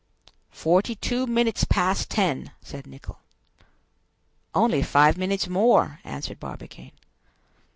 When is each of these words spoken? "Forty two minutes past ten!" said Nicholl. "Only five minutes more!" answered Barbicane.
"Forty 0.55 0.95
two 0.95 1.27
minutes 1.27 1.63
past 1.63 2.09
ten!" 2.09 2.49
said 2.59 2.87
Nicholl. 2.87 3.19
"Only 4.55 4.81
five 4.81 5.15
minutes 5.15 5.47
more!" 5.47 5.99
answered 6.03 6.39
Barbicane. 6.39 6.93